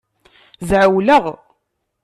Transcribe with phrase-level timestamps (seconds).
[0.69, 1.25] Zɛewleɣ.